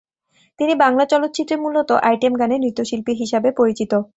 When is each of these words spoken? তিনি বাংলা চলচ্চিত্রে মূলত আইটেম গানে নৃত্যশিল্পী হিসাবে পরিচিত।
তিনি 0.59 0.73
বাংলা 0.75 1.03
চলচ্চিত্রে 1.05 1.55
মূলত 1.57 1.89
আইটেম 2.01 2.33
গানে 2.33 2.55
নৃত্যশিল্পী 2.57 3.13
হিসাবে 3.13 3.49
পরিচিত। 3.51 3.91